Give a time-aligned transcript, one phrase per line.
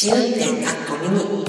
[0.00, 1.44] 試運転かっこミニ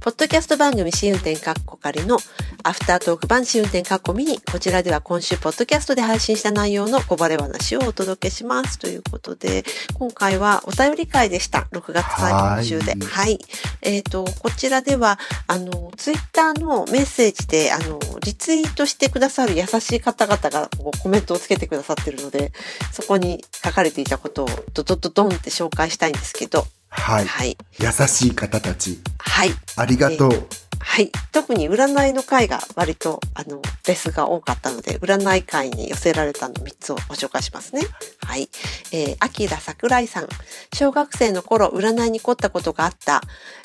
[0.00, 2.18] ポッドキャスト番組試運転かっこかりの
[2.66, 4.40] アフタートーク版試運転過去ミニ。
[4.40, 8.78] こちらでは今週ポッドキャストで配信した内容のこぼれ話をお届けします。
[8.78, 11.68] ということで、今回はお便り会でした。
[11.72, 12.94] 6月最後の週で。
[13.04, 13.38] はい。
[13.82, 20.70] えっ、ー、と、こちらでは、あの、ツイッターのメッセージで、あの、リツイートしてくださる優しい方々が
[21.02, 22.54] コメントをつけてくださってるので、
[22.92, 26.66] そこに書かれていたことをドドドドンって紹介したいんですけど。
[26.94, 27.26] はい。
[27.26, 27.56] はい。
[27.78, 29.00] 優しい方たち。
[29.18, 29.50] はい。
[29.76, 30.32] ありがとう。
[30.32, 31.10] えーはい。
[31.32, 37.82] 特に占いの回が割と、あの、レスが多かったので、占い会に寄せられたの3つをご紹介しますね。
[38.24, 38.48] はい。
[38.92, 40.28] えー、アキラ桜井さん。
[40.72, 43.22] 小学生の頃、占いに凝ったことがあった、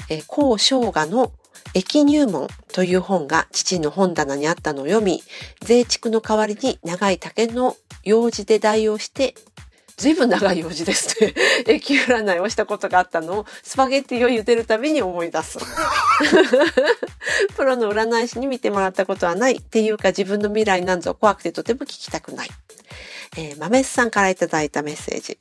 [0.10, 1.32] えー、高生姜の
[1.76, 5.22] 駅入門という本が父の本棚にあったのを読み、
[5.62, 9.36] 税畜の代わりに長い竹の用紙で代用して
[10.00, 11.34] ずいぶん長い用事ですね。
[11.68, 15.60] 駅占いをしたことがあったのを、スパゲッティを茹でるたびに思い出す。
[17.58, 22.50] プロの占い師に見てもらったことはないっていうか自分の未来なんぞ怖くてとても聞きたくない。
[23.38, 25.38] えー、豆さんからいただいたメッセージ。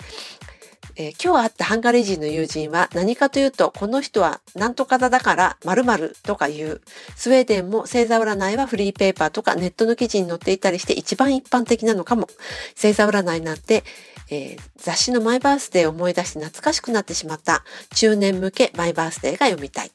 [1.00, 6.80] えー、今日会ったハンガリー人の友人は何かというと、この人は何とかだだから〇〇とか言う。
[7.14, 12.26] スウェーデンも星座占いはフリーペーパーとかネットの記事に載っていたりして一番一般的なのかも。
[12.74, 13.84] 星座占いなんて、
[14.28, 17.62] えー、雑誌のマイバースデーを思い出して懐かしくなってしまった
[17.94, 19.92] 中年向けマイバースデーが読みたい。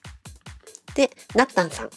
[0.95, 1.89] で、ナッタンさん。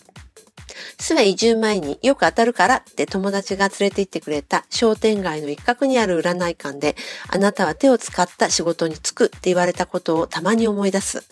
[0.99, 6.97] スウェ移住前によく当たるからって友達が連れて行ってくれた商店街の一角にある占い館で
[7.29, 11.25] あなたは手を使った仕事に就くって言われたことをたまに思い出す。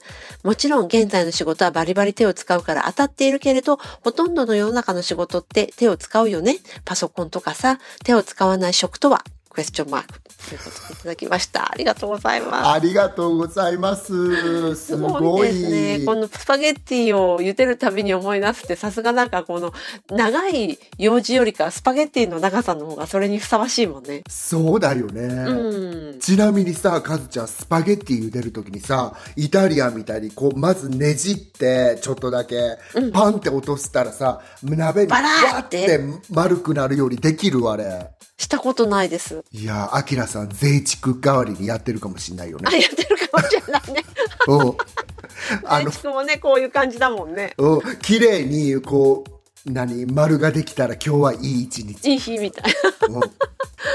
[0.42, 6.56] もちろん現在の仕事はバリバリ手を使うから当たっているけれどほとんどの世の中の仕事って手を使うよね。
[6.84, 9.24] パソコンとかさ、手を使わない職とは？
[9.54, 11.70] クエスチョンマークということでいただきました。
[11.70, 12.68] ありがとうございます。
[12.70, 14.74] ありがとうございます。
[14.74, 16.04] すごいですね。
[16.04, 19.72] このスパゲッティを茹でるたびに思い出すって、さすがなんかこの
[20.10, 24.24] 長い用事よりかスパゲッティの長さの方がそれにふさわしいもんね。
[24.28, 25.22] そうだよね。
[25.22, 32.56] うん、ちなみにさ、カズちゃん、スパゲッティ茹でるときにさ、イタリアンみたいにこう、まずねじって、ちょっとだけ、
[33.12, 36.00] パンって落としたらさ、鍋にバーって
[36.30, 38.10] 丸くなるようにできるあれ。
[38.36, 39.43] したことないです。
[39.52, 42.68] いやアキラさん、税畜代わりにやってるかもしれないよね。
[42.72, 44.04] あ、やってるかもしれないね。
[44.48, 44.76] うん。
[45.64, 47.54] あの、税畜もね、こういう感じだもんね。
[47.58, 47.96] うん。
[47.98, 52.04] 綺麗に、こう、何丸ができたら今日はいい一日。
[52.10, 52.74] いい日みたい
[53.10, 53.20] な。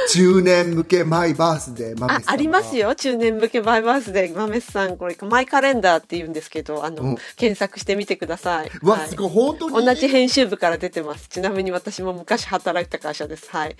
[0.10, 2.32] 中年向けマイバースデー、マメさんあ。
[2.32, 2.96] ありますよ。
[2.96, 4.98] 中年向けマイバースデー、マメさん。
[4.98, 8.72] これ、マイカレンダーって言うんですけど、あの、うん、検索してみてください。
[8.82, 11.28] わ、はい、すごい、本当に同じ編集部から出てます。
[11.28, 13.50] ちなみに私も昔働いた会社です。
[13.52, 13.76] はい。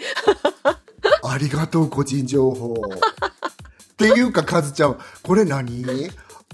[1.30, 2.74] ありがとう、個人情報。
[2.74, 5.86] っていうか、カズちゃん、これ何？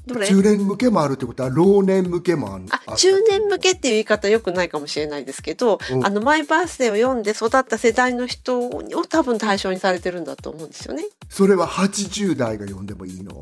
[0.08, 2.66] 中年向けもあるってことは老年向けもある。
[2.86, 11.06] あ中年向けっていう言い方よくないかもしれないですけど、うん、あのマイバースデーを読んで育った世代の人を多分対象にされてるんだと思うんですよね。
[11.28, 13.34] それは80代が読んでもいいの？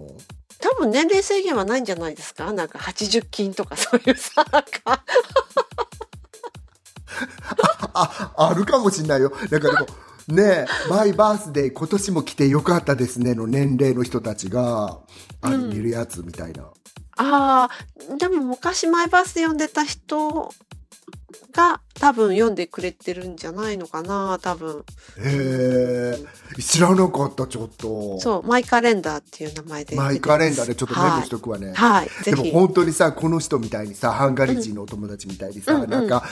[0.61, 2.53] 多分年齢制限はないんじゃないですか？
[2.53, 5.03] なんか80金とかそういうさ、なんか。
[7.93, 9.33] あ、あるかもしんないよ。
[9.49, 14.99] だからでもねえ、マイバースデー今年も来てよかったですねの年齢の人たちが、
[15.41, 16.63] あの、見るやつみたいな。
[17.17, 20.51] ああ、でも昔マイバースデー読んでた人
[21.53, 24.83] が多分読んでくれてるんじゃないのかな多分。
[25.19, 28.19] へえ知らなかったちょっと。
[28.19, 29.95] そうマイカレンダーっていう名前で。
[29.95, 31.73] マイカレンダーでちょっとメモしとくわね。
[31.73, 36.23] はい、でも本当にさこの人みたいにさハンガリー人のお友達みたいにさ、うん、なんか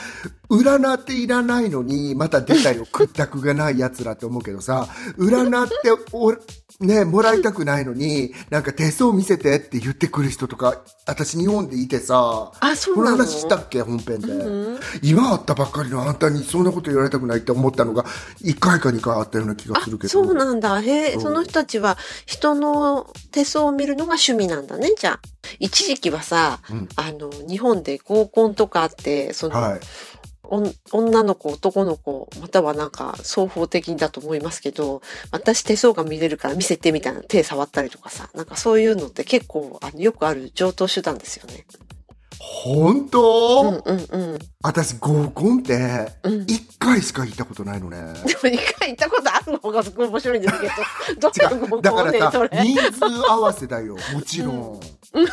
[0.50, 6.32] 占っていらないのにまた出たよ屈託がないやつらって思うけどさ占ってお
[6.80, 13.82] ね、もらいたくないのに、なんか手相見せてって言ってくる人とか、私日本でいてさ、あ、そうこの話したっけ？
[13.82, 18.04] 本編で、うん、今あったばっかりのあんたにそんなこと言われたくないって思ったのが、
[18.42, 20.08] 1回か2回あったような気がするけど。
[20.08, 20.80] そうなんだ。
[20.80, 21.96] へえ、その人たちは
[22.26, 25.20] 人の手相を見るのが趣味なんだね、じゃあ。
[25.58, 29.80] 一時期はさ、うん、あの、日本で合コンとかあって、その、はい
[30.92, 35.00] 女の子、男の子、またはなんか双方的だと思いますけど、
[35.30, 41.64] 私手相が見れるから見せてみたいな手触ったりとかさ、なんかそういうのって結構あのよくある上等手段ですよね。
[42.38, 43.82] 本当？
[43.86, 44.38] うんうんうん。
[44.62, 46.12] 私合コンって
[46.46, 47.98] 一回しか行ったことないのね。
[47.98, 50.66] でも一回行ったことあるの方がすごい面白いんですけ
[51.16, 54.80] ど、 どういう合コンねだからさ、人数合わせだよ、もちろん。
[55.14, 55.28] うん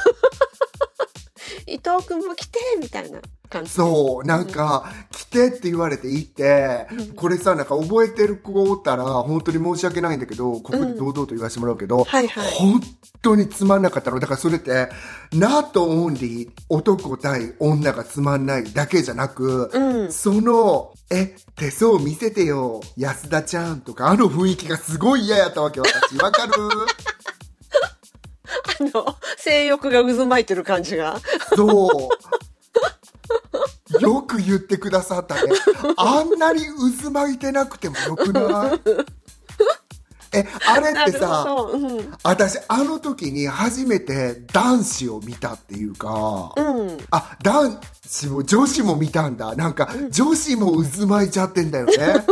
[1.65, 3.19] 伊藤君も来てみたいな
[3.49, 3.71] 感じ。
[3.71, 12.81] そう、なんか、来てって言われて行って、これさ、なんか覚えてる子がおったら、本当に申し訳ないんだけど、ここで堂々と言わせてもらうけど、はいはい本
[13.21, 14.19] 当につまんなかったの。
[14.19, 14.89] だからそれって、
[15.33, 26.17] not only 男対女がつまんないだけじゃなく、うんその、え、手相見せてよ、安田ちゃんとか、あの雰囲気がすごい嫌やったわけ、私。
[26.17, 26.53] わかる？
[28.79, 31.19] あの、性欲が渦巻いてる感じが。
[31.55, 31.89] そう。
[33.99, 35.41] よく言ってくださったね。
[35.97, 36.61] あんなに
[37.01, 38.79] 渦巻いてなくてもよくない？
[40.31, 41.43] え、あれってさ。
[41.73, 42.13] うん。
[42.21, 46.97] 私、あの時に初めて男子を見たっていうか、うん。
[47.09, 49.55] あ、男子も、女子も見たんだ。
[49.55, 51.95] なんか、女子も渦巻いちゃってんだよね。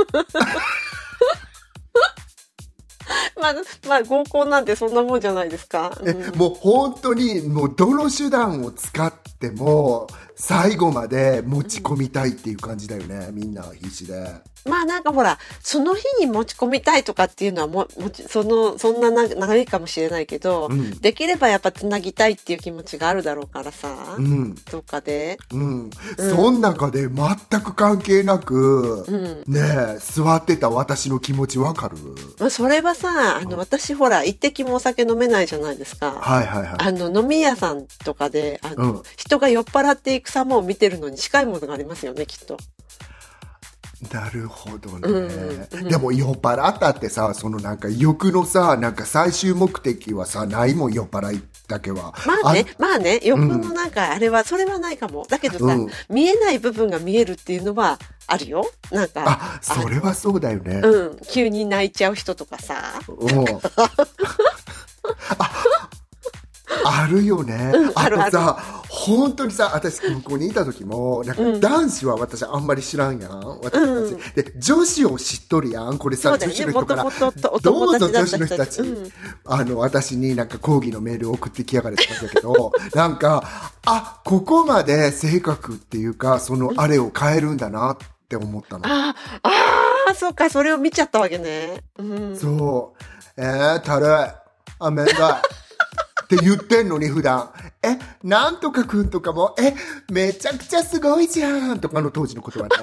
[3.41, 3.53] まあ、
[3.87, 5.91] まあ、合コンなんてそんなもんじゃないですか。
[6.05, 13.29] えうんもう本当に、もうどの手段を使っても、最後まで持ち込みたいっていう感じだよね。
[13.31, 14.35] みんな必死で。
[14.65, 24.55] まあなんかほら、その日に持ち込みたいとかっていうのはも、もち、その、そんなな長いかもしれないけど、うんできればやっぱつなぎたいっていう気持ちがあるだろうからさ、うん。
[24.69, 25.37] どっかで。
[25.53, 25.89] うん。
[26.17, 29.53] そん中で全く関係なく、うん。
[29.53, 29.61] ね
[29.95, 31.97] え、座ってた私の気持ちわかる？
[32.39, 36.11] まあそれはさ、あの、私ほら、一滴もお酒飲めないじゃないですか。
[36.11, 36.75] はいはいはい。
[36.77, 42.57] あの、飲み屋さんとかで、あの、うん人が酔っ払っていく様を見てるのに近いものがありますよね、きっと。
[44.13, 52.13] なるほどね、うんうんでも酔っ払ったってさ、そのなんか欲のさ、なんか最終目的はさ、ないもん酔っ払いだけは。
[52.25, 55.25] まあね、まあね、欲のなんか、あれは、それはないかも。
[55.27, 58.69] だけどさ、うん見えない部分が見えるっていうのはあるよ。
[58.91, 60.75] なんか、あ、それはそうだよね。
[60.75, 63.01] うん、急に泣いちゃう人とかさ。
[63.07, 63.45] うん。
[65.39, 65.51] あ
[66.87, 67.71] あるよね。
[67.73, 68.57] うんあとさ、
[68.89, 73.59] 本当にさ、私、向こうにいた時も、なんか男子は私あんまり知らんやん。
[73.59, 73.81] 私たち。
[73.81, 75.97] うんで、女子を知っとるやん。
[75.97, 76.39] これさ、ね。
[76.39, 77.03] 子の人から。
[77.03, 78.81] どうぞ女子の人たち。
[78.81, 79.11] うん
[79.45, 83.43] あの、私になんか抗議のメールを送ってきやがれてましたけど、なんか、
[83.85, 87.97] あ、ここまで性格っていうか、そのあれを変えるんだなっ
[88.27, 88.85] て思ったの。
[88.85, 89.51] ああ、あ
[90.11, 91.83] あ、そうか、それを見ちゃったわけね。
[91.97, 92.37] うん。
[92.37, 93.41] そう。
[93.41, 94.09] えー、たるい。
[94.79, 95.15] あ、めんどい。
[96.27, 97.49] って言ってんのに普段。
[97.81, 99.73] え、なんとかくんとかも、え、
[100.11, 102.75] めちゃくちゃすごいじゃんとかの当時のことはね。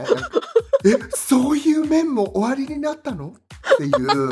[0.87, 3.29] え、そういう面も終わりになったの？
[3.29, 4.31] っていう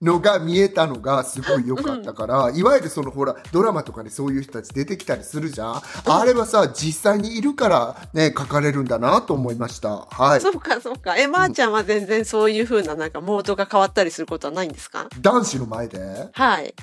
[0.00, 5.82] のが見えたのがすごい良かったから、いわゆるそのほら、ドラマとかにそういう人たち出てきたりするじゃん。
[6.06, 10.06] あれはさ、実際にいるからね、書かれるんだなと思いました。
[10.10, 10.40] はい。
[10.40, 11.16] そうか、そうか。
[11.16, 15.08] え、まー、ちゃんは全然そういう風ななんかモードが変わったりすることはないんですか？
[15.20, 16.28] 男子の前で？
[16.32, 16.74] はい。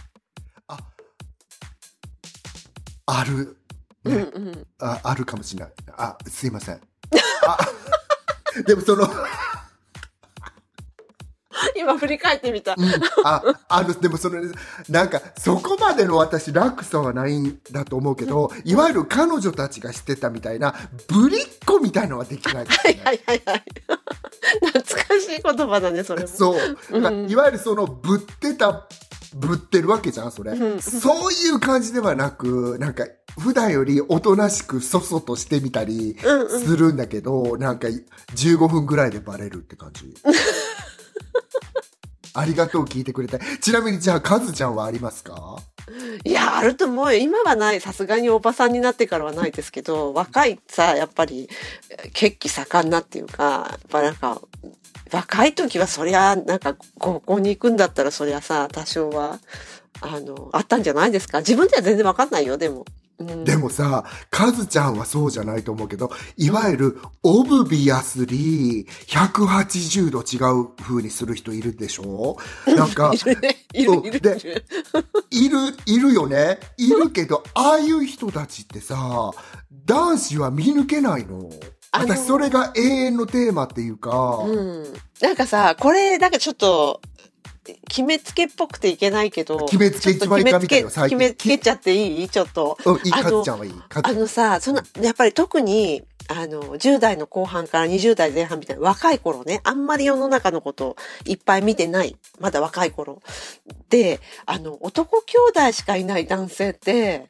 [3.06, 3.58] ある。
[4.04, 4.68] うんうん。
[4.80, 5.74] あ、あるかもしれない。
[5.98, 6.82] あ、すいません。
[7.48, 7.58] あ、
[8.66, 9.08] でもその、
[11.76, 12.76] 今振り返ってみた。
[12.78, 12.86] うん、
[13.24, 14.42] あ、あの、でもその、
[14.90, 20.76] なんか、そこまでの私、落差はないんだと思うけど、いわゆる彼女たちがしてたみたいな、
[21.08, 23.02] ぶりっ子みたいのはできないですはいね。
[23.04, 23.64] はいはいはい。
[24.74, 26.28] 懐かしい言葉だね、それも。
[26.28, 27.02] そう。
[27.02, 28.88] だからいわゆるその、ぶってた、
[29.36, 30.56] ぶってるわけじゃん、それ。
[30.80, 33.06] そういう感じではなく、なんか、
[33.38, 37.90] 普段よりおとなしくそそとしてみたりうんうんするんだけど、なんか、
[38.34, 40.14] 15分ぐらいでバレるって感じ。
[42.34, 43.40] ありがとう聞いてくれて。
[43.62, 45.58] ちなみにじゃあ、カズちゃんはありますか？
[46.24, 47.20] いや、あると思うよ。
[47.20, 47.82] 今はない。
[47.82, 51.50] さすがにおばさんになってからはないですけど、若いさ、やっぱり、
[52.14, 54.42] 血気盛んなっていうか、やっぱなんか、
[55.12, 59.40] 若い時はそりゃ、なんか、高校に行くんだったらそりゃさ、多少は、
[60.02, 61.40] あの、あったんじゃないですか。
[61.40, 62.86] 自分では全然わかんないよ、でも。
[63.18, 72.36] うん、でもさ、カズちゃんはそうじゃないと思うけど、いわゆる、オブビアスリー、180度違う風にする人いるでしょ？
[72.68, 73.14] なんか。
[73.76, 74.38] いるうんいるで
[75.30, 75.76] いる。
[75.88, 76.60] いる、よね。
[76.78, 79.32] いるけど、 ああいう人たちってさ、
[79.86, 81.50] 男子は見抜けないの。
[81.92, 84.94] 私、それが永遠のテーマっていうか、うん。
[85.22, 87.02] なんかさ、これ、なんかちょっと、
[87.90, 89.66] 決めつけっぽくていけないけど。
[89.66, 92.30] 決めつけ一番いかんみたいよちょっと決めつけちゃっていい？
[92.30, 92.78] ちょっと。
[92.86, 93.74] うん、いい、あのカズちゃんはいい。
[94.04, 102.16] あのさ、その、やっぱり特に、あの、10代の後半から20代前半みたいな若い頃ね、あんまり世の中のこといっぱい見てない。
[102.40, 103.22] まだ若い頃。
[103.90, 107.30] で、あの、男兄弟しかいない男性って、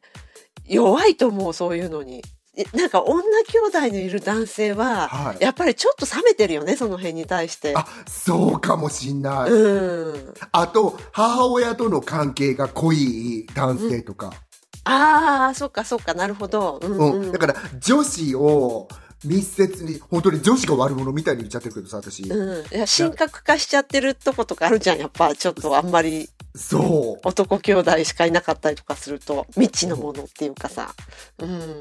[0.66, 2.24] 弱いと思う、そういうのに。
[2.58, 7.74] えなんか女兄弟のいる男性は、はいやっぱりちょっと冷めてるよね、その辺に対して。
[7.76, 9.52] あ、そうかもしんない。
[9.52, 10.34] うん。
[10.54, 14.32] あと、母親との関係が濃い男性とか。
[14.86, 16.80] ああ、そっかそっか、なるほど。
[16.82, 17.22] うん、うん。
[17.24, 17.32] うん。
[17.32, 18.88] だから、女子を
[19.24, 22.24] 密接に、本当に女子が悪者みたいに言っちゃってるけどさ、私。
[22.24, 22.66] うん。
[22.66, 25.00] いや、神格化しちゃってるとことかあるじゃん。
[25.00, 27.28] やっぱ、ちょっとあんまりそう。
[27.28, 30.94] 男兄弟しかいなかったりとかすると、未知のものっていうかさ。
[31.40, 31.80] うん。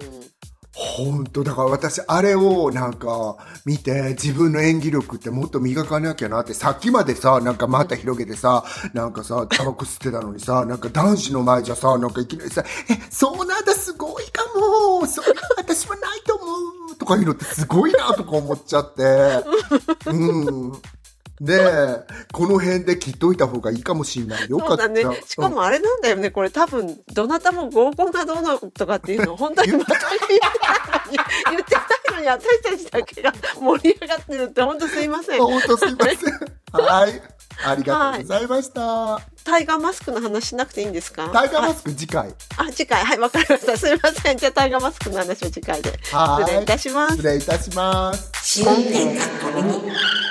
[0.75, 14.43] 本当だから私、あれをなんか見て、自分の演技力ってもっと磨かなきゃなって、さっきまでさ、なんかまた広げてさ、なんかさ、タバコ吸ってたのにさ、なんか男子の前じゃさ、なんかいきなりさ、え、そうなんだ、すごいか
[15.01, 16.45] も、それ私はないと思
[16.93, 19.03] う、とかいうのってすごいな、とか思っちゃって。
[20.07, 20.73] うん。
[21.45, 24.49] で、この辺で切っといた方がいいかもしんない。
[24.49, 24.85] よかった。
[24.85, 25.21] そうだね。
[25.27, 26.31] しかもあれなんだよね。
[26.31, 30.11] これ多分、どなたも合コンがどうのとかっていうのを本当に全く言ってない
[31.07, 31.19] のに、
[31.51, 35.41] 言ってないのに私たちだけが盛り上がってるって本当すいません。
[35.41, 36.17] 本当すいません。
[36.73, 37.23] はい。
[37.65, 39.21] ありがとうございました。
[39.45, 41.29] タイガーマスクの話しなくていいんですか？
[41.33, 42.35] タイガーマはいスク次回。
[42.57, 43.05] あ、次回。
[43.05, 43.77] はい、わかりました。
[43.77, 44.39] すいません。
[44.39, 45.91] じゃあタイガーマスクの話は次回で。
[46.11, 47.23] はい失礼いたします失。
[47.29, 48.31] 礼いたします。
[48.43, 50.24] 試運転が。